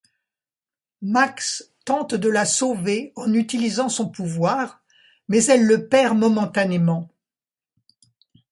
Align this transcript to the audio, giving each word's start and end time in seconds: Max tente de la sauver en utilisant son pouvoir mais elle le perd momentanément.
Max 1.03 1.71
tente 1.85 2.15
de 2.15 2.27
la 2.27 2.43
sauver 2.45 3.13
en 3.15 3.35
utilisant 3.35 3.87
son 3.87 4.09
pouvoir 4.09 4.81
mais 5.27 5.43
elle 5.45 5.67
le 5.67 5.87
perd 5.87 6.17
momentanément. 6.17 7.07